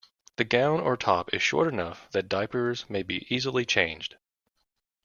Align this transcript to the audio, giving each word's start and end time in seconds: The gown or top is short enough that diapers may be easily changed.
The 0.37 0.45
gown 0.45 0.79
or 0.79 0.97
top 0.97 1.31
is 1.31 1.43
short 1.43 1.67
enough 1.71 2.09
that 2.09 2.27
diapers 2.27 2.89
may 2.89 3.03
be 3.03 3.27
easily 3.29 3.65
changed. 3.67 4.15